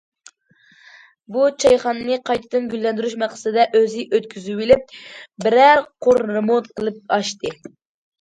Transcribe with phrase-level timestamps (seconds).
[1.33, 4.95] بۇ چايخانىنى قايتىدىن گۈللەندۈرۈش مەقسىتىدە ئۆزى ئۆتكۈزۈۋېلىپ،
[5.47, 7.55] بىرەر قۇر رېمونت قىلىپ ئاچتى.